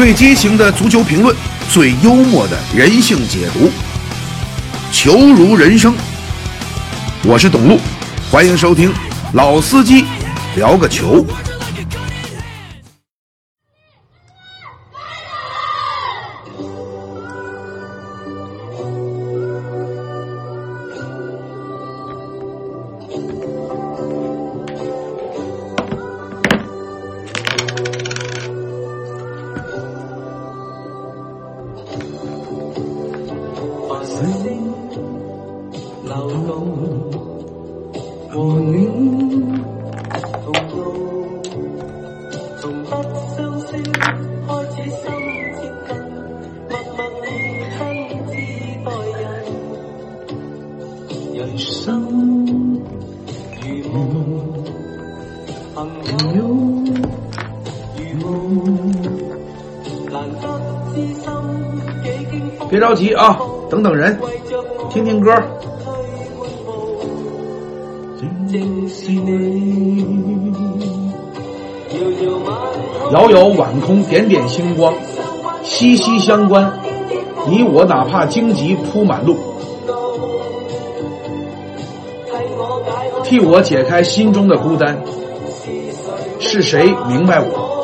[0.00, 1.36] 最激情的足球评论，
[1.68, 3.70] 最幽默的人性解读，
[4.90, 5.94] 球如人生。
[7.22, 7.78] 我是董路，
[8.30, 8.90] 欢迎收听
[9.34, 10.06] 老司机
[10.56, 11.26] 聊个球。
[62.70, 63.36] 别着急啊，
[63.68, 64.16] 等等人，
[64.90, 65.34] 听听歌。
[73.10, 74.94] 遥遥晚空，点点星光，
[75.64, 76.72] 息息相关。
[77.48, 79.36] 你我哪怕荆棘铺满路，
[83.24, 84.96] 替我解开心中的孤单。
[86.38, 87.79] 是谁明白我？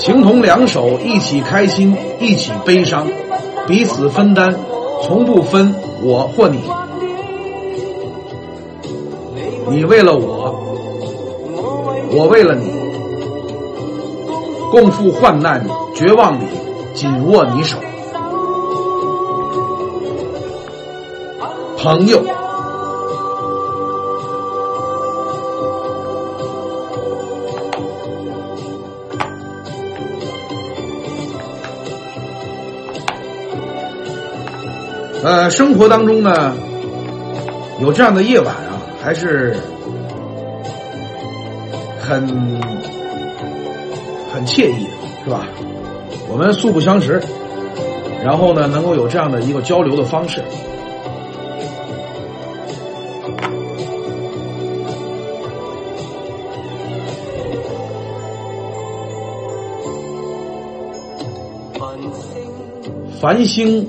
[0.00, 3.06] 情同两手，一起开心，一起悲伤，
[3.66, 4.56] 彼此分担，
[5.02, 6.58] 从不分我或你。
[9.68, 10.58] 你为了我，
[12.12, 12.72] 我为了你，
[14.70, 15.62] 共赴患难，
[15.94, 16.44] 绝望里
[16.94, 17.76] 紧握你手，
[21.76, 22.39] 朋友。
[35.22, 36.54] 呃，生活当中呢，
[37.80, 39.54] 有这样的夜晚啊，还是
[42.00, 42.26] 很
[44.32, 44.90] 很惬意的，
[45.24, 45.46] 是吧？
[46.30, 47.22] 我们素不相识，
[48.24, 50.42] 然后呢，能够有这样的一个交流的方式。
[63.20, 63.86] 繁星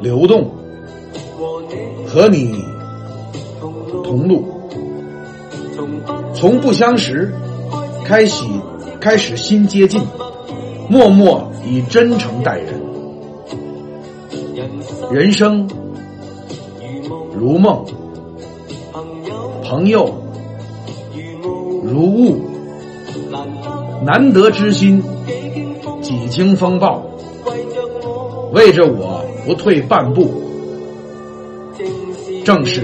[0.00, 0.50] 流动，
[2.06, 2.54] 和你
[4.02, 4.44] 同路，
[6.34, 7.30] 从不相识
[8.04, 8.44] 开始，
[8.98, 10.00] 开始新接近，
[10.88, 12.80] 默默以真诚待人。
[15.10, 15.68] 人生
[17.34, 17.84] 如梦，
[19.62, 20.14] 朋友
[21.82, 22.40] 如雾，
[24.04, 25.02] 难得知心，
[26.00, 27.02] 几经风暴。
[28.52, 29.19] 为着我
[29.50, 30.30] 不退半步，
[32.44, 32.80] 正是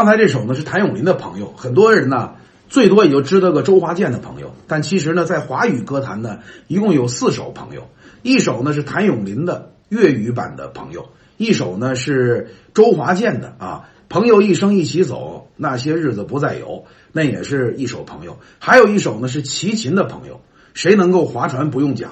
[0.00, 2.32] 刚才这首呢是谭咏麟的朋友，很多人呢
[2.70, 6.38] 最多也就知道个周华健的朋友，但其实呢在华语歌坛呢
[6.68, 7.86] 一共有四首朋友，
[8.22, 20.40] 一首呢是谭咏麟的粤语版的朋友，一首呢是周华健的啊，朋友一生一起走，那些日子不再有，那也是一首朋友，还有一首呢是齐秦的朋友，
[20.72, 22.08] 谁能够划船不用桨，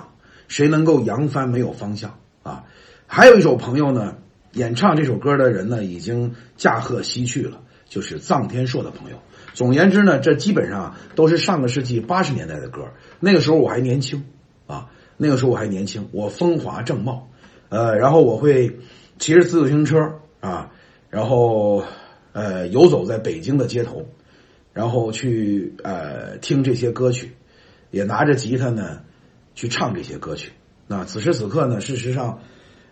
[0.46, 2.64] 谁能够扬帆没有方向啊，
[3.06, 4.16] 还有一首朋友呢，
[4.52, 7.62] 演唱这首歌的人呢已经驾鹤西去了。
[7.88, 9.18] 就是臧天朔的朋友。
[9.54, 12.82] 总而言之呢，这基本上都是上个世纪八十年代的歌。
[13.18, 14.24] 那个时候我还年轻
[14.68, 17.28] 啊，那个时候我还年轻，我风华正茂，
[17.68, 18.78] 呃，然后我会
[19.18, 20.70] 骑着自行车啊，
[21.10, 21.82] 然后
[22.32, 24.06] 呃游走在北京的街头，
[24.72, 27.32] 然后去呃听这些歌曲，
[27.90, 29.00] 也拿着吉他呢
[29.56, 30.52] 去唱这些歌曲。
[30.86, 32.40] 那此时此刻呢，事实上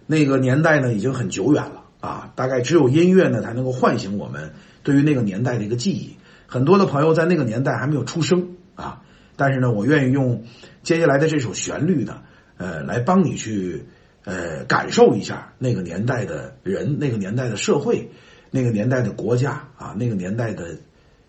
[0.06, 4.54] 那个年代呢已经很久远了啊，大概只有音乐呢才能够唤醒我们。
[4.86, 6.16] 对于那个年代的一个记忆，
[6.46, 9.02] 很多的朋友在那个年代还没有出生啊，
[9.34, 10.44] 但是呢，我愿意用
[10.84, 12.22] 接下来的这首旋律呢，
[12.56, 13.86] 呃，来帮你去
[14.22, 18.12] 呃感受一下那个年代的人、那个年代的社会、
[18.52, 20.78] 那个年代的国家啊、那个年代的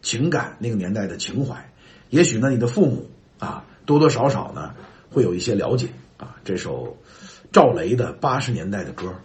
[0.03, 1.71] 情感、那个年代的情怀。
[2.11, 3.09] 也许呢，你的父母
[3.39, 4.75] 啊，多多少少呢
[5.09, 5.87] 会有一些了解
[6.17, 6.35] 啊。
[6.45, 6.95] 这首
[7.51, 9.15] 赵雷的八十年代的歌。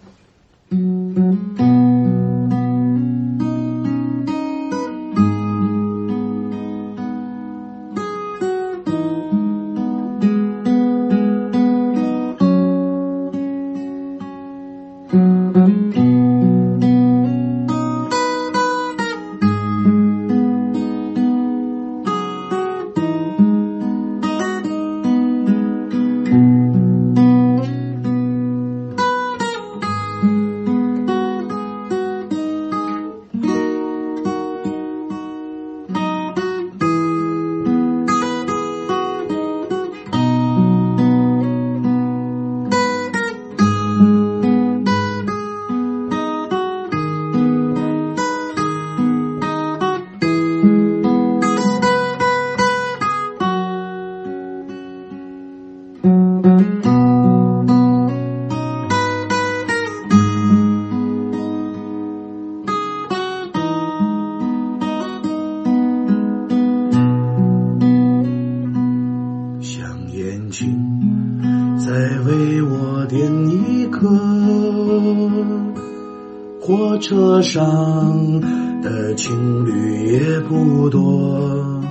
[77.52, 78.40] 上
[78.80, 81.82] 的情侣也不多，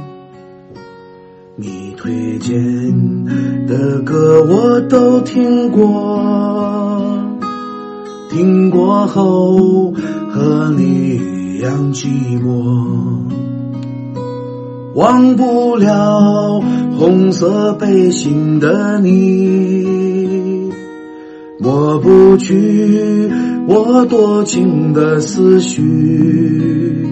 [1.55, 2.57] 你推荐
[3.67, 6.19] 的歌我都听过，
[8.31, 9.93] 听过后
[10.31, 12.07] 和你一样寂
[12.43, 13.21] 寞，
[14.95, 16.59] 忘不了
[16.97, 20.71] 红色背心的你，
[21.59, 23.50] 抹不去。
[23.67, 27.07] 我多情的思绪，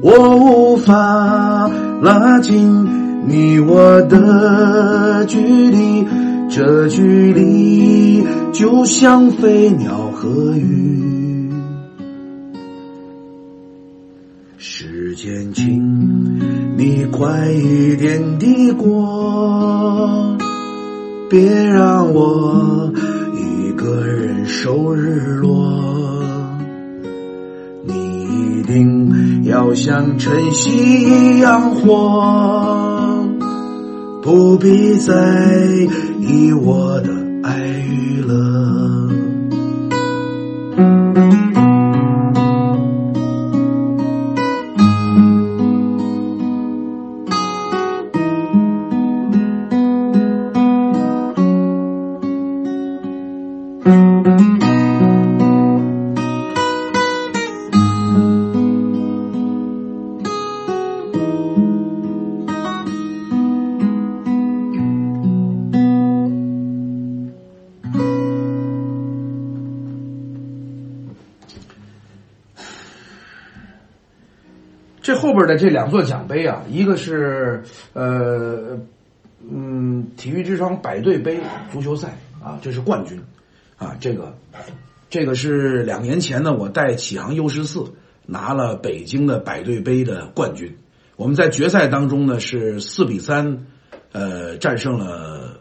[0.00, 1.70] 我无法
[2.00, 2.86] 拉近
[3.26, 5.38] 你我的距
[5.70, 6.06] 离，
[6.48, 11.50] 这距离就像飞鸟和鱼。
[14.56, 16.38] 时间，请
[16.76, 20.36] 你快一点地过，
[21.28, 22.92] 别让我。
[23.84, 25.70] 个人守日落，
[27.82, 27.92] 你
[28.60, 30.70] 一定要像晨曦
[31.02, 33.28] 一样活，
[34.22, 35.12] 不必在
[36.18, 37.10] 意我的
[37.42, 39.03] 爱与乐。
[75.04, 78.78] 这后边的这两座奖杯啊，一个是呃
[79.46, 81.38] 嗯体育之窗百队杯
[81.70, 83.22] 足球赛啊，这是冠军
[83.76, 84.34] 啊，这个
[85.10, 87.92] 这个是两年前呢，我带启航 U 十四
[88.24, 90.78] 拿了北京的百队杯的冠军。
[91.16, 93.66] 我们在决赛当中呢是四比三
[94.12, 95.60] 呃战胜了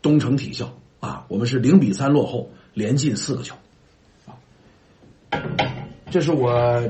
[0.00, 3.56] 东城体校啊，我们是零比三落后，连进四个球，
[6.12, 6.80] 这是我。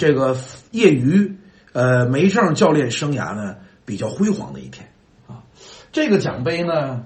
[0.00, 0.34] 这个
[0.70, 1.36] 业余
[1.74, 4.88] 呃没证教练生涯呢比较辉煌的一天
[5.26, 5.44] 啊。
[5.92, 7.04] 这个奖杯呢，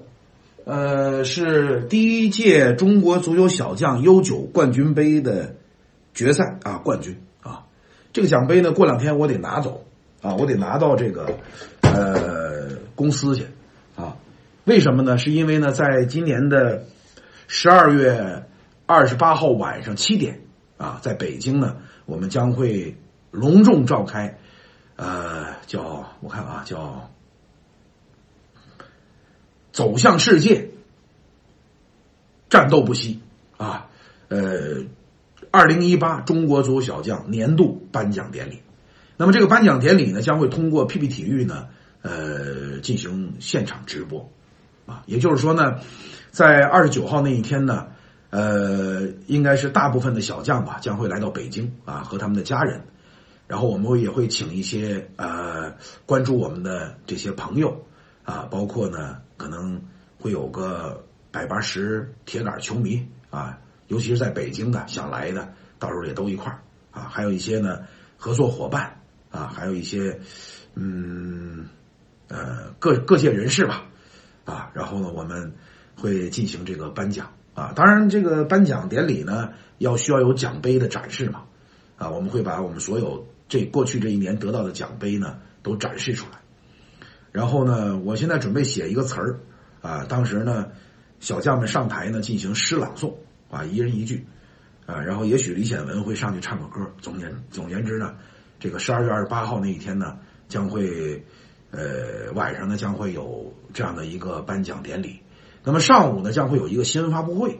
[0.63, 5.55] 呃，是第一届中国足球小将 U 九冠军杯的
[6.13, 7.65] 决赛啊冠军啊。
[8.13, 9.83] 这个奖杯呢，过两天我得拿走
[10.21, 11.37] 啊，我得拿到这个
[11.81, 13.47] 呃公司去
[13.97, 14.15] 啊。
[14.63, 15.17] 为什么呢？
[15.17, 16.85] 是因为呢，在今年的
[17.47, 18.45] 十二月
[18.85, 20.39] 二十八号晚上七点
[20.77, 22.97] 啊，在北京呢，我们将会
[23.31, 24.37] 隆重召开，
[24.95, 27.09] 呃，叫我看啊，叫
[29.71, 30.71] 走向世界，
[32.49, 33.21] 战斗不息
[33.57, 33.87] 啊，
[34.27, 34.83] 呃，
[35.51, 38.61] 二零一八中国足球小将年度颁奖典礼。
[39.17, 41.67] 那么这个颁奖典礼呢，将会通过 PP 体育呢，
[42.01, 44.29] 呃，进行现场直播。
[44.85, 45.79] 啊，也就是说呢，
[46.29, 47.87] 在二十九号那一天呢，
[48.35, 52.81] 呃，应该是大部分的小将吧，将会来到北京啊，和他们的家人，
[53.47, 55.73] 然后我们也会请一些呃
[56.05, 57.85] 关注我们的这些朋友
[58.25, 59.81] 啊，包括呢，可能
[60.19, 66.59] 会有个百八十铁杆球迷啊，尤其是在北京的想来的，到时候也都一块儿
[66.91, 67.83] 啊，还有一些呢
[68.17, 68.99] 合作伙伴
[69.31, 70.19] 啊，还有一些
[70.73, 71.69] 嗯
[72.27, 73.85] 呃各各界人士吧。
[74.43, 75.53] 啊，然后呢，我们
[75.95, 77.73] 会进行这个颁奖啊。
[77.75, 81.45] 当然，这个颁奖典礼呢，要需要有奖杯的展示嘛。
[81.97, 86.37] 啊，我们会把我们所有这过去这一年得到的奖杯呢，都展示出来。
[87.31, 89.39] 然后呢，我现在准备写一个词儿
[89.81, 90.05] 啊。
[90.07, 90.67] 当时呢，
[91.19, 93.15] 小将们上台呢进行诗朗诵
[93.49, 94.27] 啊，一人一句
[94.85, 95.01] 啊。
[95.01, 96.91] 然后也许李显文会上去唱个歌。
[97.01, 98.13] 总言总言之呢，
[98.59, 101.25] 这个十二月二十八号那一天呢，将会。
[101.71, 105.19] 呃，晚上呢将会有这样的一个颁奖典礼，
[105.65, 107.59] 那么上午呢将会有一个新闻发布会，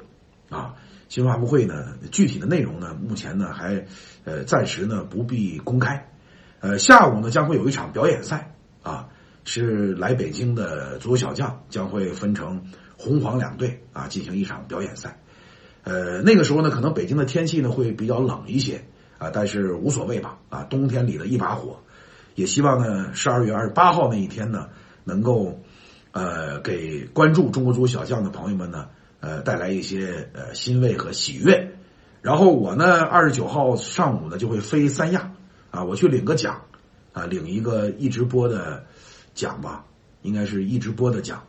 [0.50, 0.75] 啊，
[1.09, 3.85] 新闻发布会呢具体的内容呢目前呢还
[4.24, 6.07] 呃暂时呢不必公开，
[6.59, 9.07] 呃下午呢将会有一场表演赛啊，
[9.43, 12.63] 是来北京的足球小将将会分成
[12.95, 15.19] 红黄两队啊进行一场表演赛，
[15.83, 18.85] 呃那个时候呢可能北京的天气呢会比较冷一些
[19.17, 21.79] 啊，但是无所谓吧啊冬天里的一把火。
[22.35, 24.67] 也希望呢，十二月二十八号那一天呢，
[25.05, 25.57] 能够，
[26.15, 28.88] 呃，给关注中国足球小将的朋友们呢，
[29.19, 31.75] 呃，带来一些呃欣慰和喜悦。
[32.22, 35.34] 然后我呢，二十九号上午呢就会飞三亚，
[35.72, 36.62] 啊，我去领个奖，
[37.12, 38.86] 啊，领一个一直播的
[39.34, 39.84] 奖吧，
[40.22, 41.43] 应该是一直播的奖，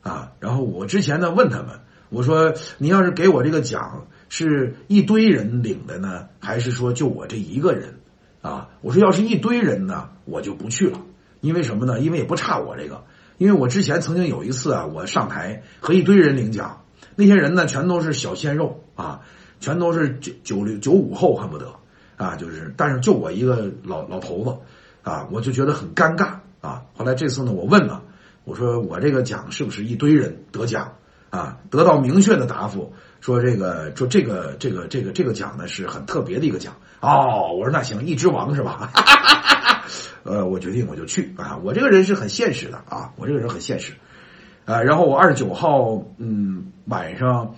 [0.00, 1.78] 啊，然后我之前呢问他们，
[2.10, 7.94] 我说你要是给我这个奖，是一堆人领的呢，还是说就我这一个人？
[8.42, 11.00] 啊，我说要是一堆人呢，我就不去了，
[11.40, 12.00] 因为什么呢？
[12.00, 13.04] 因为也不差我这个，
[13.38, 16.82] 因为我之前曾经有一次啊，我上台和一堆人领奖，
[17.16, 19.20] 那些人呢全都是小鲜肉啊，
[19.60, 21.72] 全都是九九六九五后恨不得
[22.16, 24.56] 啊，就是，但是就我一个老老头子
[25.08, 26.82] 啊，我就觉得很尴尬啊。
[26.94, 28.02] 后来这次呢，我问了，
[28.44, 30.94] 我说我这个奖是不是一堆人得奖
[31.30, 31.58] 啊？
[31.70, 36.74] 得到明确的答复，说这个说这个这个这个这个奖呢是很特别的一个奖。
[37.00, 38.72] 哦，我说那行，一只王是吧？
[38.72, 39.57] 哈哈哈哈
[40.28, 41.58] 呃，我决定我就去啊！
[41.64, 43.94] 我这个人是很现实的啊，我这个人很现实。
[44.66, 47.54] 啊，然后我二十九号嗯晚上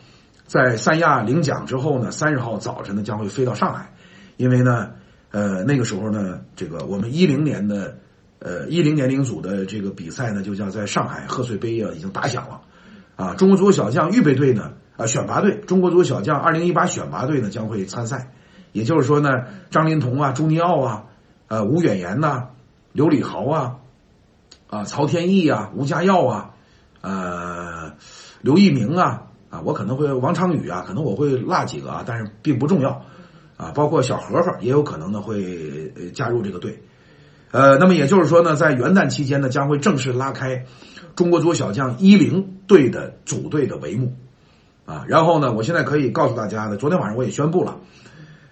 [0.47, 3.93] 在三亚领奖之后呢，三十号早晨呢将会飞到上海，
[4.37, 4.93] 因为呢
[5.33, 7.97] 呃那个时候呢这个我们一零年的
[8.39, 12.61] 呃一零年龄组的这个比赛呢就叫在上海贺岁杯啊已经打响了
[13.17, 18.33] 啊，中国足球小将预备队呢啊选拔队，中国足球小将二零一八选拔队呢将会参赛。
[18.73, 19.31] 也就是说呢，
[19.71, 21.05] 张琳芃啊、朱尼奥啊、
[21.49, 22.51] 呃吴远言呐、
[22.93, 23.77] 刘礼豪啊、
[24.69, 26.51] 啊曹天意啊、吴家耀啊、
[27.01, 27.93] 呃
[28.41, 33.05] 刘一鸣啊啊，我可能会王昌宇啊，可能我会落几个啊，但是并不重要
[33.57, 33.73] 啊。
[33.75, 36.83] 包括小何何也有可能呢会加入这个队。
[37.53, 40.67] 呃，那么也就是说呢，在元旦期间呢，将会正式拉开
[41.17, 44.15] 中国足球小将一零队的组队的帷幕
[44.87, 45.05] 啊。
[45.09, 47.79] 然后呢，我现在可以告诉大家呢，昨天晚上我也宣布了。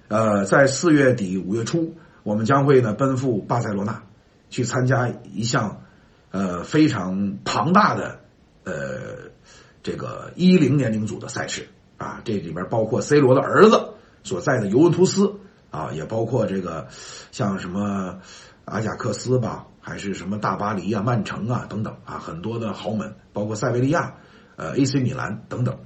[0.09, 4.03] 呃，在四月底五月初，我们将会呢奔赴巴塞罗那，
[4.51, 5.83] 去参加一项
[6.31, 8.21] 呃非常庞大的
[8.65, 9.31] 呃
[9.83, 15.35] 这个一零年龄组的赛事啊，这里边包括 C 罗的儿子所在的尤文图斯
[15.71, 16.89] 啊，也包括这个
[17.31, 18.21] 像什么
[18.65, 24.15] 阿贾克斯吧，还是什么大巴黎啊、曼城啊等等啊，很多的豪门，包括塞维利亚、
[24.57, 25.79] 呃 AC 米兰等等。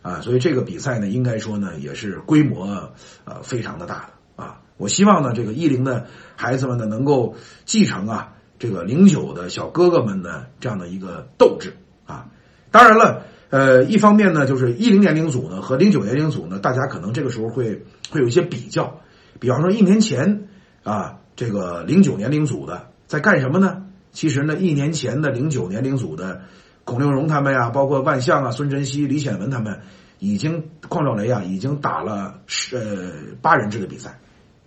[0.00, 2.92] 啊，所以这个比赛呢，应该说呢，也是规模
[3.24, 4.60] 呃非常的大的啊。
[4.78, 6.06] 我希望呢，这个一零的
[6.36, 7.34] 孩子们呢，能够
[7.66, 11.74] 继承啊这个零九的小哥哥们的这样的一个斗志
[12.06, 12.28] 啊。
[12.70, 19.00] 当然了，呃，一方面呢，就是一零年龄组呢和零九年龄组呢，大家可能这个时候会会有一些比较。
[19.40, 20.48] 比方说，一年前
[20.82, 23.84] 啊，这个零九年龄组的在干什么呢？
[24.10, 26.40] 其实呢，一年前的零九年龄组的
[26.84, 29.80] 孔令荣他们呀，包括万象啊、孙晨曦、李显文他们，
[30.18, 34.18] 已经邝兆雷啊，已经打了十呃八人制的比赛，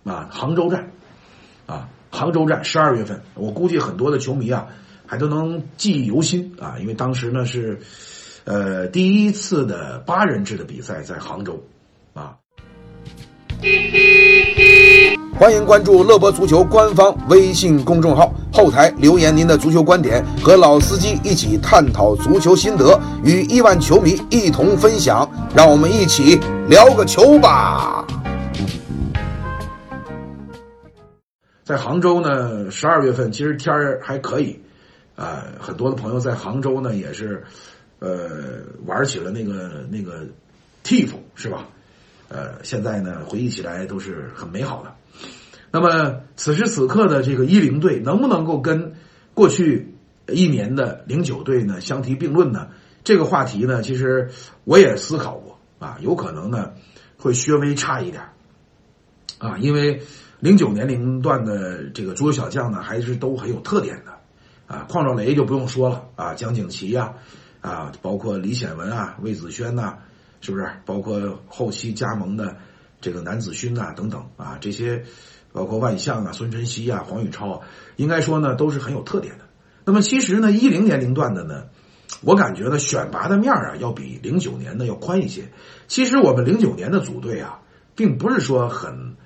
[0.04, 0.90] 啊，杭州站，
[1.66, 4.66] 啊，杭州站十二月份，我估计很多的球迷啊，
[5.06, 7.78] 还都能记忆犹新啊，因为当时呢是，
[8.44, 11.62] 呃，第一次的八人制的比赛在杭州，
[12.14, 12.34] 啊。
[15.38, 25.28] 欢迎关注乐博足球官方微信公众号，后台留言您的足球观点，和老司机一起探讨足球心得，与亿万球迷一同分享。
[25.54, 28.04] 让我们一起聊个球吧。
[31.72, 34.60] 在杭州呢，十二月份其实天儿还可以，
[35.16, 37.44] 啊，很多的朋友在杭州呢也是，
[37.98, 40.26] 呃，玩起了那个那个
[40.84, 41.66] TIFF 是吧？
[42.28, 44.94] 呃，现在呢回忆起来都是很美好的。
[45.70, 48.92] 那么此时此刻的这个一零队能不能够跟
[49.32, 49.94] 过去
[50.28, 52.68] 一年的零九队呢相提并论呢？
[53.02, 54.28] 这个话题呢，其实
[54.64, 56.72] 我也思考过啊，有可能呢
[57.16, 58.24] 会稍微差一点
[59.38, 60.02] 啊，因为
[60.42, 64.10] 零九年龄段的这个足球小将呢还是都很有特点的
[64.66, 67.14] 啊，邝兆雷就不用说了啊，蒋景琦呀
[67.60, 69.98] 啊，包括李显文啊、魏子轩呐，
[70.40, 70.68] 是不是？
[70.84, 72.56] 包括后期加盟的
[73.00, 75.04] 这个南子勋呐等等啊，这些。
[75.54, 77.60] 包括万象啊、孙晨曦啊、黄宇超啊，
[77.96, 79.44] 应该说呢都是很有特点的。
[79.84, 81.64] 那么其实呢，一零年龄段的呢，
[82.22, 85.52] 我感觉呢选拔的面啊要比零九年的要宽一些。
[85.88, 87.60] 其实我们零九年的组队啊，
[87.94, 89.16] 并不是说很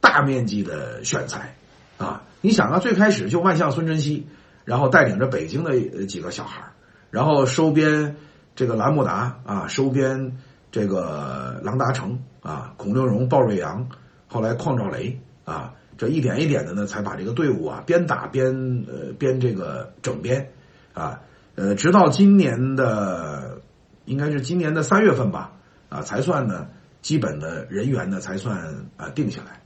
[0.00, 1.54] 大面积的选材
[1.98, 2.22] 啊。
[2.40, 4.26] 你想啊，最开始就万象、孙晨曦，
[4.64, 6.72] 然后带领着北京的几个小孩
[7.10, 8.16] 然后收编
[8.54, 10.38] 这个兰木达啊，收编
[10.70, 13.88] 这个郎达成啊，孔令荣、鲍瑞阳，
[14.28, 15.20] 后来邝兆雷。
[15.46, 20.50] 啊，这一点一点的呢，才把这个队伍啊边打边呃边这个整编，
[20.92, 21.20] 啊
[21.54, 23.60] 呃，直到今年的
[24.06, 25.52] 应该是今年的三月份吧，
[25.88, 26.66] 啊才算呢
[27.00, 29.60] 基本的人员呢才算啊定下来，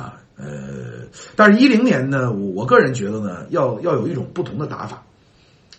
[0.00, 5.04] 啊呃，但是一零年呢，我我个人觉得呢要要有一种不同的打法，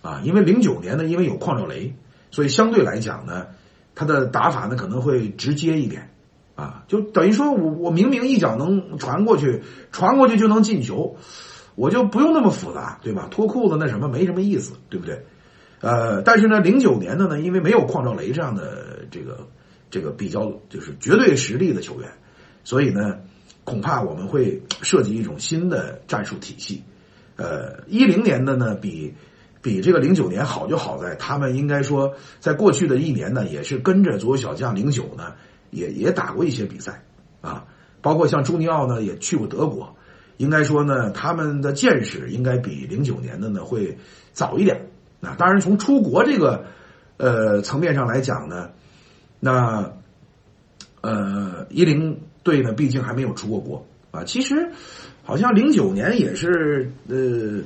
[0.02, 1.94] 啊，因为零九年呢因为有矿兆雷，
[2.32, 3.48] 所以相对来讲呢，
[3.94, 6.10] 他的打法呢可能会直接一点。
[6.56, 11.18] 啊，就等于说我我明明一脚能传过去，传过去就能进球，
[11.76, 13.28] 我就不用那么复杂，对吧？
[13.30, 15.24] 脱裤子那什么没什么意思，对不对？
[15.82, 19.48] 呃，但是呢，零九年的呢，因为没有矿兆雷这样的这个
[19.92, 22.10] 这个比较就是绝对实力的球员，
[22.64, 23.20] 所以呢，
[23.68, 26.84] 恐怕我们会设计一种新的战术体系。
[27.36, 29.14] 呃，一零年的呢，比
[29.62, 35.34] 比这个零九年好就好在他们应该说在过去的一年呢，也是跟着左右小将零九呢。
[35.70, 37.04] 也也打过一些比赛，
[37.42, 37.66] 啊，
[38.02, 39.98] 包括像朱尼奥呢，也去过德国。
[40.38, 43.98] 应该说呢，他们的见识应该比零九年的呢会
[44.32, 44.88] 早一点。
[45.20, 46.64] 那当然，从出国这个
[47.18, 48.70] 呃层面上来讲呢，
[49.42, 49.92] 那
[51.02, 54.24] 呃一零队呢，毕竟还没有出过国啊。
[54.24, 54.72] 其实
[55.24, 57.62] 好像零九年也是呃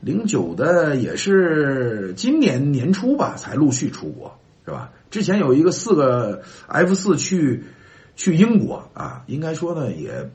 [0.00, 4.92] 零九的也是今年年初吧，才陆续出国，是吧？
[5.10, 7.64] 之前有一个四个 F 四去
[8.16, 10.28] 去英国啊，应该说呢也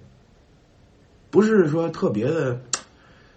[1.29, 2.59] 不是说特别的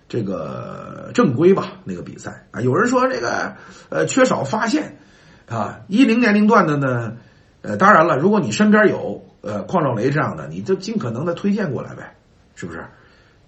[0.08, 3.54] 这个正规吧，那个比赛啊，有人说这个
[3.90, 4.96] 呃缺少发现
[5.46, 7.16] 啊，一零年龄段的呢，
[7.62, 12.16] 呃，当然了，如果你身边有呃邝兆雷这样的，你就尽可能的推荐过来呗，
[12.54, 12.84] 是不是？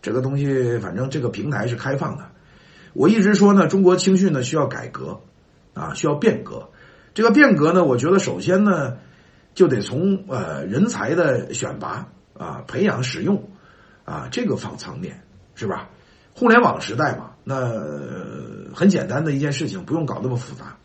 [0.03, 2.29] 这个东西反正这个平台是开放的，
[2.93, 5.21] 我一直说呢，中国青训呢需要改革
[5.75, 6.69] 啊，需要变革。
[7.15, 8.99] 这个变革呢，我觉得首先呢，
[9.55, 13.49] 就得从呃人才的选拔啊、培养、使用
[14.05, 15.23] 啊这个方层面，
[15.55, 15.89] 是吧？
[16.35, 17.73] 互联网时代嘛，那
[18.75, 20.77] 很简单的一件事情，不用搞那么复杂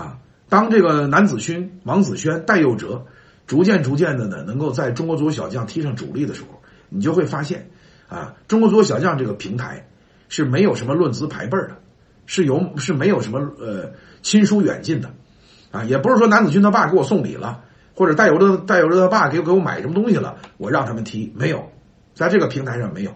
[0.00, 0.18] 啊。
[0.48, 3.04] 当这个南子勋、王子轩、戴佑哲
[3.46, 7.70] 逐渐逐渐的呢，能够在中国足球小将踢上主力的时候，你就会发现
[8.08, 9.88] 啊，中国足球小将这个平台
[10.28, 11.76] 是没有什么论资排辈的。
[12.28, 15.08] 是有是没有什么呃亲疏远近的，
[15.70, 17.62] 啊，也不是说南子军他爸给我送礼了，
[17.94, 21.70] 或者戴有的戴有的他爸给给我买什么东西了，我让他们踢没有，
[22.14, 23.12] 在这个平台上没有，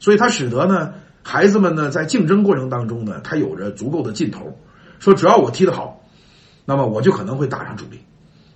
[0.00, 4.58] 所以他使得呢孩子们呢在竞争过程当中呢，他有着足够的劲头，
[4.98, 6.02] 说只要我踢得好，
[6.64, 8.00] 那么我就可能会打上主力，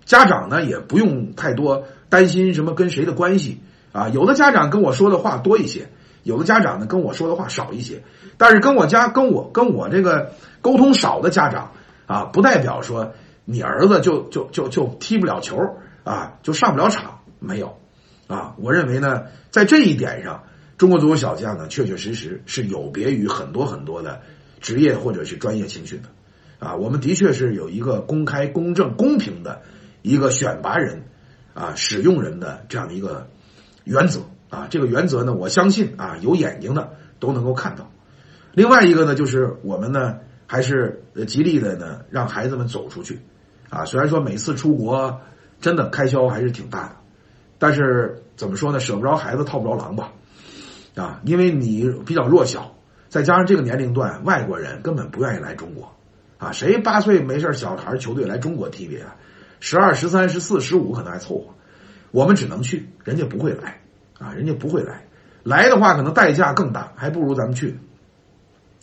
[0.07, 3.61] 家长呢也不用太多担心什么跟谁的关系
[3.92, 5.88] 啊，有的家长跟我说的话多一些。
[6.23, 8.03] 有的家长呢跟我说的话少一些，
[8.37, 11.71] 但是跟我家跟我跟我这个沟通少的家长
[12.07, 13.12] 啊，不代表说
[13.45, 15.57] 你儿子就就就就踢不了球
[16.03, 17.79] 啊，就上不了场，没有，
[18.27, 20.42] 啊，我认为呢，在这一点上，
[20.77, 24.21] 中国足球小将呢，确确实实是有别于很多很多的
[24.61, 26.09] 职业或者是专业青训的。
[26.59, 29.62] 啊，我们的确是有一个公开、公正、公平的
[30.07, 31.03] 一个选拔人
[31.53, 33.29] 啊、使用人的这样的一个
[33.83, 34.69] 原则啊。
[34.71, 37.90] 这个原则呢，我相信啊，有眼睛的都能够看到。
[38.53, 43.21] 另外一个呢，就是我们呢，还是呃极力的呢，让孩子们走出去
[43.69, 43.85] 啊。
[43.85, 45.21] 虽然说每次出国
[45.61, 46.97] 真的开销还是挺大的，
[47.59, 50.12] 但是怎么说呢，舍不着孩子套不着狼吧
[50.95, 52.77] 啊，因为你比较弱小，
[53.09, 55.92] 再加上这个年龄段，外国人根本不愿意来中国。
[56.38, 59.16] 啊，谁八岁没事小孩球队来中国踢比啊？
[59.68, 61.46] 十二、十三、十四、十五可能还凑合，
[62.12, 63.81] 我们只能去，人家不会来
[64.16, 65.09] 啊，人家不会来，
[65.42, 67.76] 来的话可能代价更大，还不如咱们去。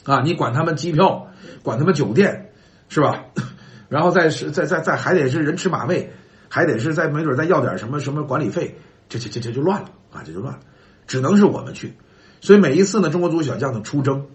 [0.03, 1.27] 啊，你管他们机票，
[1.63, 2.51] 管他们酒店，
[2.89, 3.23] 是吧？
[3.87, 6.11] 然后再是再再再还得是人吃马喂，
[6.49, 8.75] 还得是再没准再要点什么什么管理费，
[9.07, 10.59] 这这这这就乱了啊，这就乱了，
[11.07, 11.93] 只能是我们去。
[12.41, 14.25] 所以每一次呢，中国足球小将的出征，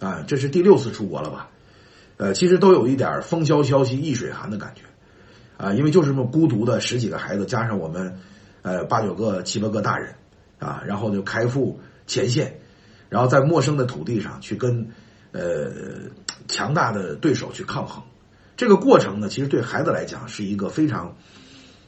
[0.00, 1.50] 啊，这是第六次出国了吧？
[2.16, 4.82] 呃，其实都有一点风萧萧兮易水寒的感觉，
[5.64, 8.20] 啊，因为就是这么孤独的十几个孩子，加上我们，
[8.60, 10.14] 呃，八九个、七八个大人，
[10.58, 12.60] 啊，然后就开赴前线，
[13.08, 14.90] 然后在陌生的土地上去跟
[15.32, 15.70] 呃
[16.48, 18.02] 强大的对手去抗衡，
[18.58, 21.16] 这个过程呢，其实对孩子来讲是一个非常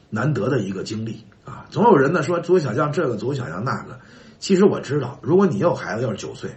[0.09, 1.67] 难得的一个经历啊。
[1.69, 3.99] 总有人呢说左小将这个，左小将那个，
[4.39, 6.49] 其实我知道，如果你有孩子要是九岁，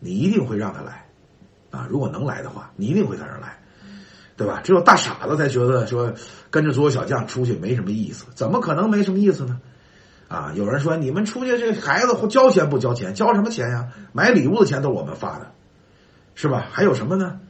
[0.00, 1.06] 你一定会让他来。
[1.70, 3.58] 啊，如果能来的话，你一定会在这来，
[4.38, 4.60] 对吧？
[4.62, 6.14] 只有大傻子才觉得说
[6.48, 9.60] 跟着所有小将出去没什么意思，怎么可能没什么意思呢？
[10.28, 13.12] 啊，有人说你们出去这孩子交钱不交钱？
[13.14, 13.88] 交什么钱呀？
[14.12, 15.50] 买礼物的钱都是我们发的，
[16.36, 16.66] 是吧？
[16.70, 17.40] 还有什么呢？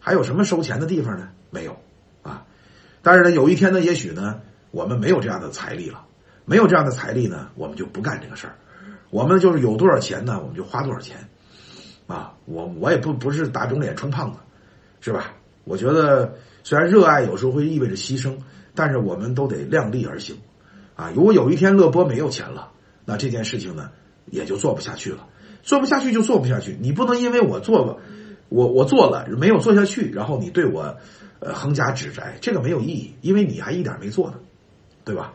[0.00, 1.28] 还有什么收钱的地方呢？
[1.50, 1.78] 没有
[2.22, 2.44] 啊。
[3.00, 4.40] 但是呢，有一天呢，也许呢，
[4.72, 6.04] 我们没有这样的财力了，
[6.46, 8.54] 没有这样的财力呢，我们就不干这个事儿。
[9.10, 11.16] 我们就是有多少钱呢，我们就花多少钱。
[12.08, 14.38] 啊，我我也不不是打肿脸充胖子，
[15.00, 15.32] 是吧？
[15.64, 18.36] 我觉得虽然热爱有时候会意味着牺牲，
[18.74, 20.36] 但是我们都得量力而行。
[20.94, 22.70] 啊，如果有一天乐波没有钱了，
[23.04, 23.90] 那这件事情呢
[24.26, 25.26] 也就做不下去了。
[25.62, 27.98] 做不下去就做不下去，你不能因为我做了，
[28.48, 30.96] 我我做了没有做下去，然后你对我
[31.40, 34.38] 呃横加指摘，这个没有意义，因为你还一点没做呢，
[35.04, 35.34] 对吧？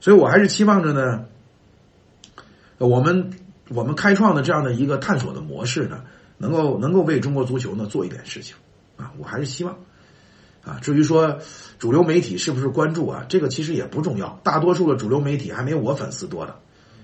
[0.00, 1.24] 所以我还是期望着呢，
[2.78, 3.30] 我们。
[3.68, 6.02] 我们开创的这样的一个探索的模式呢，
[6.36, 8.54] 能够能够为中国足球呢做一点事情，
[9.02, 9.76] 啊，我还是希望，
[10.64, 11.40] 啊，至于说
[11.80, 16.54] 主流媒体是不是关注啊，这个其实也不重要，大多数的主流媒体还没有我粉丝多的，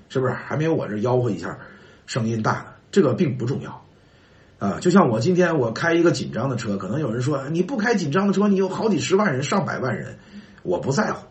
[0.08, 0.32] 是不是？
[0.32, 1.58] 还没有我这吆喝一下
[2.06, 3.84] 声音大的，这个并不重要，
[4.60, 10.18] 啊，就像我今天我开一个紧张的车，可能有人说你不开紧张的车，你有好几十万人、上百万人，
[10.62, 11.26] 我不在乎，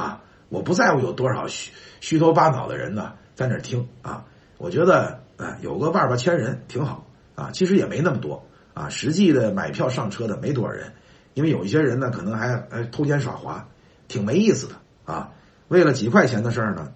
[0.00, 4.24] 啊，我不在乎有多少虚虚头巴脑的人呢在那听啊。
[4.56, 8.46] 我觉得啊，有个万八千人挺好啊，其实也没那么多
[8.80, 8.88] 啊。
[8.88, 10.92] 实际的买票上车的没多少人，
[11.34, 13.68] 因为有一些人呢，可能还还偷奸耍滑，
[14.08, 15.30] 挺没意思的啊。
[15.68, 16.92] 为了几块钱的事儿呢，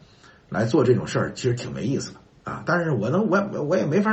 [0.48, 2.18] 来做这种事儿，其实挺没意思的
[2.50, 2.62] 啊。
[2.64, 4.10] 但是我能，我我也没法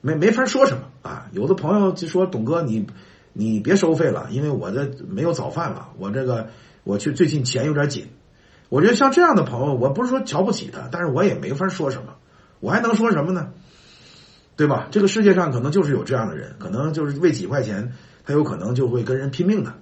[0.00, 1.28] 没没法说什么啊。
[1.32, 2.86] 有的朋友就说：“董哥，你
[3.32, 6.48] 你别收费了，因为我这没有早饭了，我这个
[6.84, 8.08] 我去最近钱有点紧。”
[8.68, 12.14] 我觉得像这样的朋友，我不是说瞧不起他，但是我也没法说什么。
[12.58, 13.50] 我还能说什么呢？
[14.56, 14.88] 对吧？
[14.90, 17.92] 这个世界上可能就是有这样的人，可能就是为几块钱，
[18.24, 19.74] 他有可能就会跟人拼命的，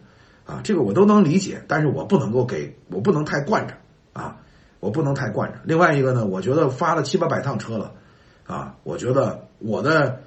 [0.45, 3.75] 啊，这个我都能理解，但是我不能够给我不能太惯着
[4.13, 4.39] 啊，
[4.81, 5.61] 我不能太惯着。
[5.63, 7.93] 另外一个呢，我觉得发了七八百趟车了，
[8.49, 10.23] 啊，我觉得我的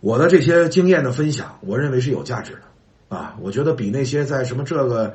[0.00, 5.12] 我的这些经验的分享，我认为是有价值的，啊，我觉得比那些在什么这个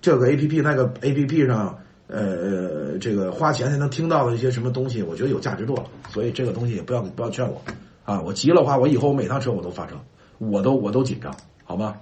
[0.00, 1.80] 这个 A P P 那个 A P P 上。
[2.06, 7.62] 呃，这个花钱才能听到的一些什么东西，我觉得有价值多了，所以这个东西也不要不要劝我
[8.04, 8.20] 啊！
[8.20, 9.96] 我急了话，我以后每趟车我都发车，
[10.36, 11.96] 我都我都紧张，好吗？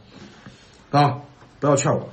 [0.91, 1.21] 啊，
[1.61, 2.09] 不要劝我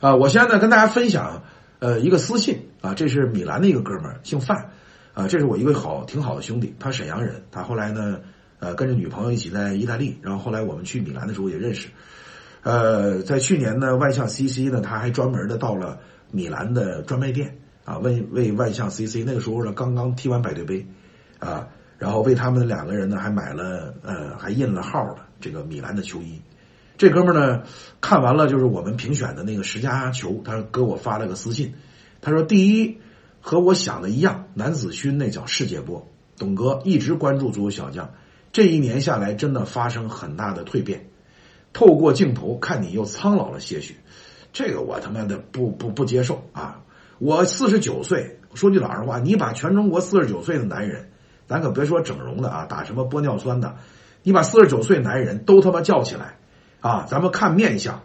[0.00, 0.14] 啊！
[0.16, 1.44] 我现在跟大家分享
[1.78, 4.70] 呃一个私信啊，这是米兰的一个哥们儿，姓范
[5.14, 8.20] 啊，这是我一个好挺好的兄弟，他沈阳人，他后来呢
[8.58, 11.88] 呃跟着女朋友一起在意大利，然后后来我们去米兰的时候也认识，
[12.62, 15.98] 呃，在去年呢万象 CC 呢，他还专门的到了。
[16.32, 20.86] 米兰的专卖店啊，为为万象 CC 那个时候呢，刚刚踢完百对杯，
[21.38, 21.68] 啊，
[21.98, 26.40] 然后为他们两个人呢，还买了呃，还印了号的这个米兰的球衣。
[26.98, 27.62] 这哥们呢，
[28.00, 31.74] 看完了就是我们评选的那个十佳球，他给我发了个私信，
[32.20, 32.98] 他说：“第一，
[33.40, 36.08] 和我想的一样，男子勋那叫世界波。
[36.38, 38.14] 董哥一直关注足球小将，
[38.52, 41.08] 这一年下来真的发生很大的蜕变。
[41.72, 43.96] 透过镜头看你又苍老了些许。”
[44.52, 46.80] 这个我他妈的不不不接受啊！
[47.18, 51.10] 我四十九岁，说句老实话，你把全中国四十九岁的男人，
[51.46, 53.76] 咱可别说整容的啊，打什么玻尿酸的，
[54.22, 56.36] 你把四十九岁男人都他妈叫起来
[56.80, 58.02] 啊，咱们看面相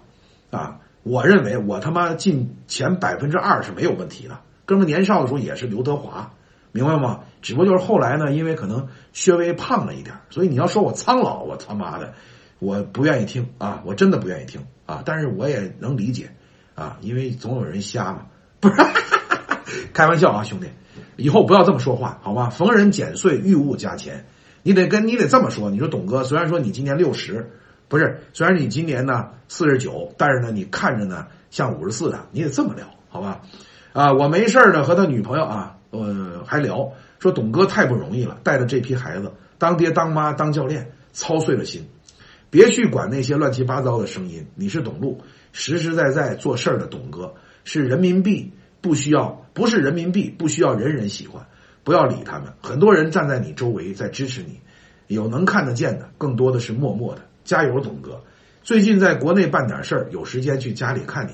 [0.51, 4.39] 啊，我认为我他妈进前百分之二是没有问题的。
[4.65, 6.31] 哥们年少的时候也是刘德华，
[6.71, 7.21] 明白吗？
[7.41, 12.13] 只不过就是后来呢，因为可能稍微胖了一点，所以你要说我苍老，我他妈的
[12.59, 15.01] 我不愿意听啊，我真的不愿意听啊。
[15.05, 16.31] 但是我也能理解
[16.75, 18.25] 啊，因为总有人瞎嘛，
[18.59, 18.75] 不是
[19.93, 20.67] 开玩笑啊，兄弟，
[21.15, 22.49] 以后不要这么说话好吗？
[22.49, 24.25] 逢人减岁，遇物加钱，
[24.63, 25.69] 你得跟你得这么说。
[25.69, 27.51] 你说董哥，虽然说你今年六十，
[27.87, 33.41] 不是，虽然你今年呢四十九，但是呢你看着呢像五十四的，你得这么聊好吧？
[33.93, 41.87] 啊，我没事呢，和他女朋友啊，呃，还聊说董哥太不容易了，带着这批孩子当爹当妈当教练，操碎了心。
[42.49, 51.45] 别去管那些乱七八糟的声音，你是董路，实实在在做事儿的董哥，是人民币不需要，不是人民币不需要人人喜欢，
[51.83, 52.53] 不要理他们。
[52.61, 54.61] 很多人站在你周围在支持你，
[55.07, 57.21] 有能看得见的，更多的是默默的。
[57.43, 58.23] 加油，董哥！
[58.63, 61.31] 最近在国内办点事儿，有时间去家里看你，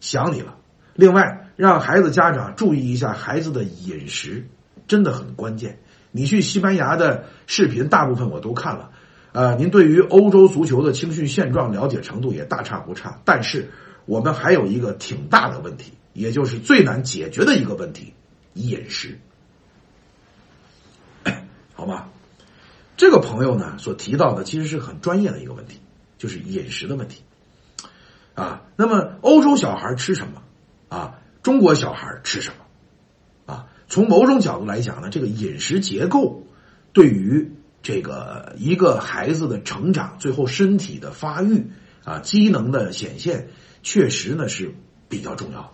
[0.00, 0.56] 想你了。
[0.94, 4.46] 另外，让孩子家长注意一下孩子的饮食，
[4.88, 5.78] 真的很关键。
[6.12, 8.90] 你去西班牙的视频，大部分我都看了。
[9.36, 13.20] 呃，您对于欧洲足球的青训现状了解程度也大差不差。
[13.26, 13.70] 但是，
[14.06, 18.14] 我们还有一个挺大的问题，也就是最难解决的一个问题——
[18.56, 19.18] 饮食。
[21.76, 22.08] 好吗？
[22.96, 25.80] 这个朋友呢所提到的其实是很专业的一个问题，
[26.16, 27.20] 就是饮食的问题。
[28.32, 30.42] 啊，那么欧洲小孩吃什么？
[30.88, 33.52] 啊，中国小孩吃什么？
[33.54, 36.46] 啊，从某种角度来讲呢，这个饮食结构
[36.94, 37.52] 对于
[37.86, 41.70] 这个一个孩子的成长，最后身体的发育
[42.02, 43.50] 啊，机能的显现，
[43.84, 44.74] 确实呢是
[45.08, 45.70] 比较重要的。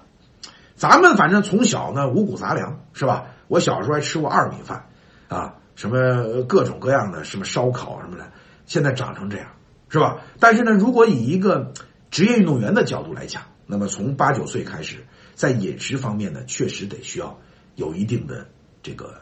[0.77, 3.29] 咱们反正从小呢五谷杂粮是吧？
[3.49, 4.91] 我小时候还吃过二米饭
[5.29, 8.31] 啊，什么各种各样的什么烧烤什么的，
[8.67, 9.47] 现在长成这样
[9.89, 10.21] 是吧？
[10.39, 11.73] 但是呢，如果以一个
[12.11, 17.39] 职业运动员的角度来讲，那么从八九岁开始，在饮食方面呢，确实得需要
[17.75, 18.49] 有一定的
[18.83, 19.15] 这个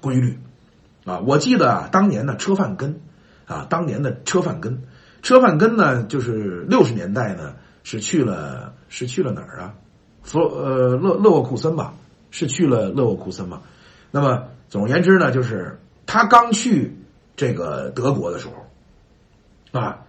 [0.00, 0.40] 规律
[1.06, 1.20] 啊。
[1.20, 3.00] 我记得啊，当年的车范根
[3.46, 4.82] 啊，当年的车范根，
[5.22, 9.74] 车范根呢，就是六十年代呢，是去了是去了哪儿啊？
[10.22, 11.94] 弗呃勒勒沃库森吧，
[12.30, 13.62] 是去了勒沃库森嘛？
[14.10, 16.98] 那么总而言之呢，就是他刚去
[17.36, 20.00] 这个德国的时候啊，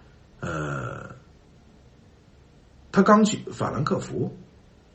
[0.42, 1.16] 呃。
[2.90, 4.36] 他刚去法兰克福，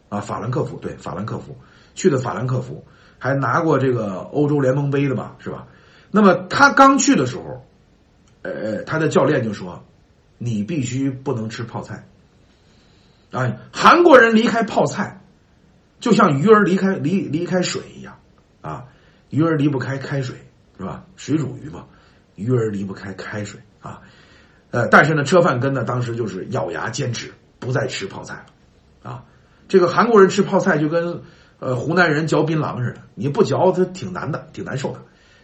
[0.08, 1.56] 啊，法兰克福对法兰克福
[1.94, 2.84] 去的法兰克福，
[3.16, 5.68] 还拿过这个欧洲联盟杯的吧，是吧？
[6.12, 7.66] 那么他刚去的时候，
[8.42, 9.82] 呃，他的教练就说
[10.38, 12.06] ：“你必须不能吃泡菜。”
[13.32, 15.20] 啊，韩国人离开泡菜，
[15.98, 18.16] 就像鱼儿离开离离开水一样
[18.60, 18.84] 啊，
[19.30, 20.36] 鱼儿离不开开水
[20.78, 21.04] 是吧？
[21.16, 21.86] 水煮鱼嘛，
[22.36, 24.02] 鱼儿离不开开水啊。
[24.70, 27.32] 呃，但是呢，车范根呢，当时就是咬牙坚持。
[27.62, 28.44] 不再吃泡菜
[29.04, 29.24] 了，啊，
[29.68, 31.22] 这个韩国人吃泡菜就跟
[31.60, 34.98] 呃湖南人嚼槟榔似的，你不嚼它挺难的，挺难受的。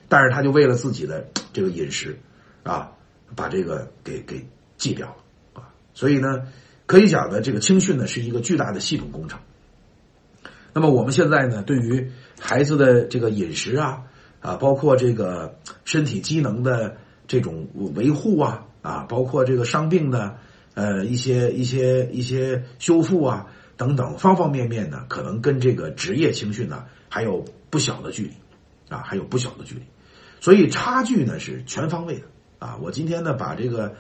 [0.09, 2.19] 但是他就为了自己的这个饮食，
[2.63, 2.93] 啊，
[3.37, 5.17] 把这个给给戒掉了
[5.61, 5.69] 啊。
[5.95, 6.49] 所以呢，
[6.87, 9.39] 可以讲呢，这个青训呢是一个巨大的系统工程。
[10.73, 14.05] 那么我们现在呢，对于孩子的这个饮食啊
[14.41, 20.39] 啊，包括这个身体机能的这种维护啊啊，包括这个伤病的。
[20.75, 28.35] 呃，一些一些一些修复啊，等等方方面面呢，可能跟这个职业青训呢还有不小的距离，
[28.89, 29.81] 啊，还有不小的距离，
[30.41, 32.27] 所以差距呢是全方位的
[32.59, 32.79] 啊。
[32.81, 33.95] 我今天呢把这个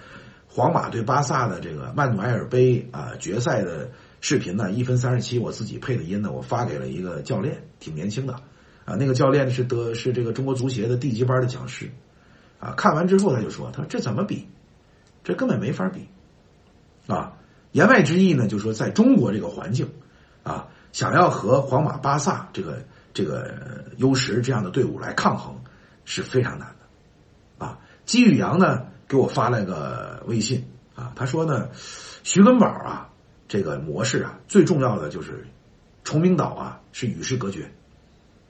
[0.47, 8.35] 皇马对巴萨的这个曼努埃尔杯啊决赛的视频呢一分三十七，我自己配的音呢，我发给了一个教练，挺年轻的
[8.85, 11.91] 啊，那个教练是得是这个中国足协的地级班的讲师
[12.59, 14.49] 啊，看完之后他就说，他说这怎么比，
[15.25, 16.09] 这根本没法比。
[17.07, 17.39] 啊，
[17.73, 19.89] 言外之意呢，就是说，在中国这个环境，
[20.43, 25.58] 啊，想要和皇马、巴萨这个这个优石这样的队伍来抗衡，
[26.09, 27.67] 是非常难的。
[27.67, 31.69] 啊，基宇阳呢给我发了个微信，啊，他说呢，
[32.25, 33.11] 徐根宝啊，
[33.47, 35.47] 这个模式啊，最重要的就是
[36.05, 37.71] 崇明岛啊是与世隔绝，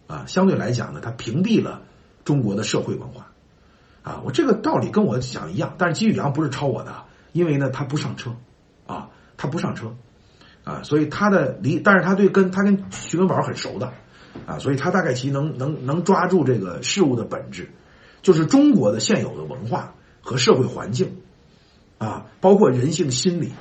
[0.07, 1.83] 啊，相对来讲呢，它屏蔽了
[2.25, 3.33] 中国的社会文化，
[4.03, 8.35] 啊，我这个道理跟我想一样，但是基宇阳不是抄我的，因为呢，他不上车。
[8.89, 9.95] 啊，他不上车，
[10.65, 13.93] 啊，所以他的离，但是他对跟他跟徐根宝很熟的，
[14.47, 17.71] 啊，所以他大概其能能能抓住这个事物的本质，
[18.23, 21.17] 就是中国的现有的文化和社会环境，
[21.99, 23.53] 啊，包括人性心理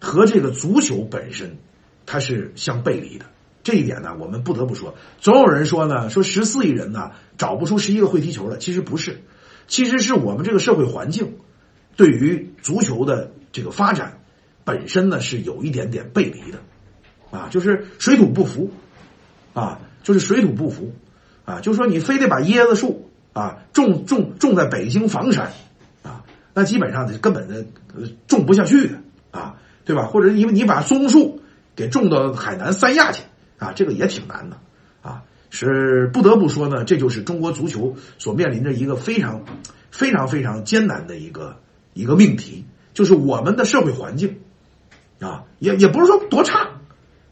[0.00, 1.58] 和这个足球本身，
[2.04, 3.26] 它是相背离的，
[3.62, 4.94] 这一点呢，我们不得不说。
[5.20, 9.22] 总有人说呢，说十四亿人呢找不出十一个会踢球的，其实不是，
[9.66, 11.34] 其实是我们这个社会环境
[11.96, 14.20] 对于足球的这个发展
[14.64, 16.58] 本身呢是有一点点背离的，
[17.30, 18.70] 啊，就是水土不服，
[19.54, 20.94] 啊，就是水土不服，
[21.44, 25.50] 啊，就是说你非得把椰子树啊种种种在北京房山，
[26.04, 26.22] 啊，
[26.54, 27.66] 那基本上根本的
[28.28, 29.00] 种不下去的，
[29.32, 30.06] 啊，对吧？
[30.06, 31.40] 或者因为你把松树
[31.74, 33.24] 给种到海南三亚去。
[33.58, 34.58] 啊，这个也挺难的，
[35.00, 39.46] 啊，是不得不说呢，这就是中国足球所面临着一个非常、
[39.90, 41.56] 非常、非常艰难的一个
[41.94, 44.40] 一个命题，就是我们的社会环境，
[45.20, 46.68] 啊，也也不是说多差，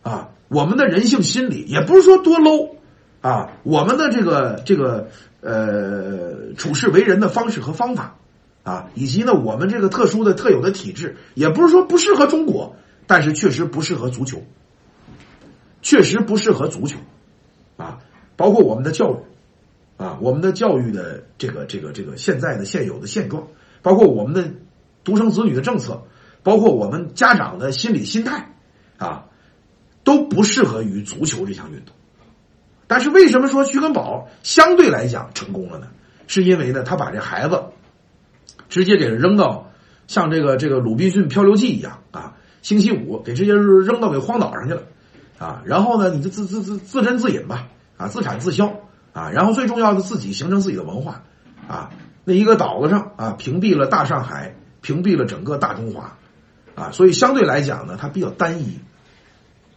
[0.03, 2.77] 啊，我们的人性心理也不是说多 low，
[3.21, 5.09] 啊，我们的这个这个
[5.41, 8.17] 呃处事为人的方式和方法，
[8.63, 12.77] 啊，以及呢我们这个特殊的特有的体质，也不是说不适合中国，
[13.07, 14.43] 但是确实不适合足球。
[15.87, 16.97] 确实不适合足球，
[17.77, 17.99] 啊，
[18.37, 23.47] 包括我们的教育，啊，我们的教育的这个这个这个现在的现有的现状，
[23.83, 24.51] 包括我们的
[25.05, 26.03] 独生子女的政策，
[26.43, 28.55] 包括我们家长的心理心态，
[28.97, 29.27] 啊，
[30.05, 31.95] 都不适合于足球这项运动。
[32.87, 35.88] 但是为什么说徐根宝相对来讲成功了呢？
[36.27, 37.64] 是因为呢，他把这孩子
[38.69, 39.73] 直接给扔到
[40.07, 44.83] 像这个这个《鲁滨逊漂流记》一样啊，星期五给直接扔到给荒岛上去了。
[45.37, 48.73] 啊，然后呢，你就自自自自斟自饮吧，啊，自产自销
[49.12, 51.25] 啊，然后最重要的自己形成自己的文化，
[51.67, 51.90] 啊，
[52.23, 56.17] 那一个岛子上啊，屏蔽了大上海，屏蔽了整个大中华，
[56.77, 58.79] 啊，所以相对来讲呢，它比较单一，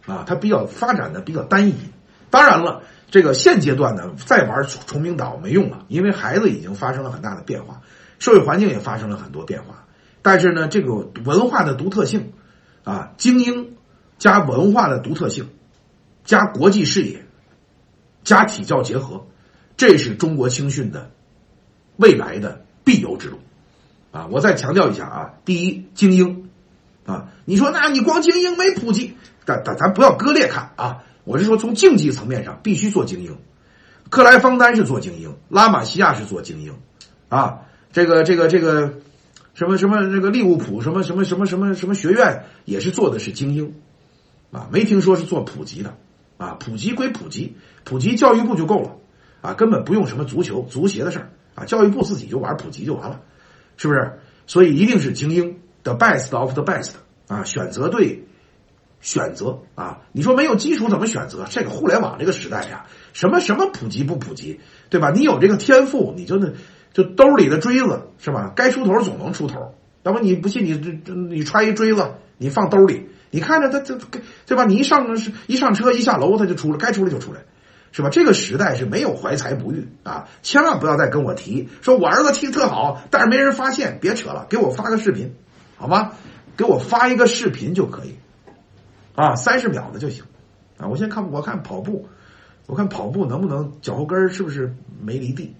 [0.08, 1.74] 啊，它比较发展的比较单一。
[2.30, 7.82] 当然了，这个现阶段呢，再玩崇明岛没用了，因为孩子已经发生了很大的变化，
[8.18, 9.84] 社会环境也发生了很多变化。
[10.22, 10.94] 但是呢，这个
[11.24, 12.32] 文化的独特性，
[12.82, 13.74] 啊，精英。
[14.18, 15.48] 加文化的独特性，
[16.24, 17.24] 加国际视野，
[18.24, 19.28] 加体教结合，
[19.76, 21.12] 这是中国青训的
[21.98, 23.38] 未来的必由之路
[24.10, 24.26] 啊！
[24.32, 26.50] 我再强调一下啊，第一，精英
[27.06, 29.16] 啊，你说那你光精英没普及，
[29.48, 31.02] 咱咱咱不要割裂看啊！
[31.24, 33.34] 我是说从竞技层面上必须做精英，
[34.10, 36.74] 克莱方丹是做精英，拉玛西亚是做精英
[37.30, 38.92] 啊，这个这个这个
[39.54, 43.72] 什么什么那个利物浦什么什么什么什么什么学院也是做的是精英。
[44.50, 45.94] 啊，没听说是做普及的，
[46.36, 48.96] 啊，普及归普及，普及教育部就够了，
[49.40, 53.20] 啊，根本不用什么足球、足协的事儿，啊，教育部自己就玩普及就完了，
[53.78, 54.12] 是不是？
[54.46, 56.92] 所以一定是精英，the best of the best，
[57.28, 58.24] 啊，选择对，
[59.00, 61.46] 选择啊，你说没有基础怎么选择？
[61.48, 65.10] 这个互联网这个时代呀，什么什么普及不普及，对吧？
[65.14, 66.48] 你有这个天赋，你就那
[66.92, 68.52] 就兜里的锥子是吧？
[68.56, 73.08] 该出头总能出头，要不你不信你这这你揣一锥子，你放兜里。
[73.30, 73.94] 你看着他这
[74.46, 74.64] 对吧？
[74.64, 75.06] 你一上
[75.46, 77.40] 一上车一下楼他就出来，该出来就出来，
[77.92, 78.08] 是吧？
[78.08, 80.26] 这个时代是没有怀才不遇啊！
[80.42, 85.34] 千万不要再跟我提说我儿子踢特好，但是没人发现，别扯了，给我发个视频，
[85.76, 86.12] 好吗？
[86.56, 88.16] 给我发一个视频就可以，
[89.18, 90.22] 啊，三十秒的就行，
[90.78, 92.06] 啊，我先看我看跑步，
[92.66, 95.56] 我看跑步能不能脚后跟是不是没离地，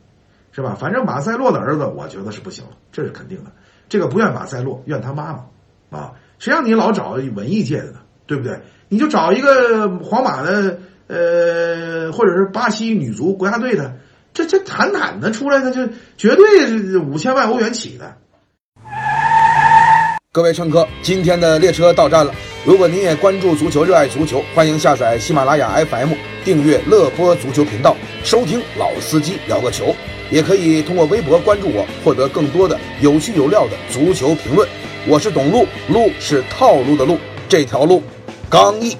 [0.53, 0.77] 是吧？
[0.79, 3.51] 反正马塞洛的儿子我觉得是不行了，这是肯定的。
[3.89, 6.13] 这个不怨马塞洛，怨他妈妈啊。
[6.39, 7.99] 谁让你老找文艺界的呢？
[8.29, 8.61] 对不对？
[8.89, 13.97] 你就找一个皇马的，呃，或者是巴西女足国家队的，
[14.33, 15.85] 这这坦坦的出来的，就
[16.17, 18.15] 绝对是五千万欧元起的。
[20.31, 22.33] 各位乘客，今天的列车到站了。
[22.65, 26.13] 如果您也关注足球，热爱足球，欢迎下载喜马拉雅 FM，
[26.45, 29.95] 订阅乐播足球频道，收听老司机聊个球。
[30.31, 34.69] 也可以通过微博关注我，获得更多的有趣有料的足球评论。
[35.07, 37.17] 我是董路，路是套路的路，
[37.49, 38.03] 这条路
[38.51, 38.95] 刚毅。